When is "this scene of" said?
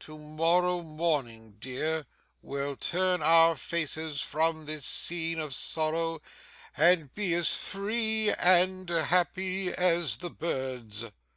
4.66-5.54